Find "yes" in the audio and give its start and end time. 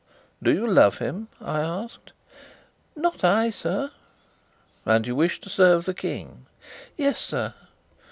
6.97-7.19